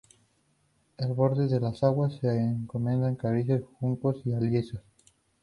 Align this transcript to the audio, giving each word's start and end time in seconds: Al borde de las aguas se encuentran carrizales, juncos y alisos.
Al 0.97 1.13
borde 1.13 1.47
de 1.47 1.59
las 1.59 1.83
aguas 1.83 2.15
se 2.19 2.27
encuentran 2.35 3.15
carrizales, 3.15 3.65
juncos 3.79 4.17
y 4.25 4.33
alisos. 4.33 4.81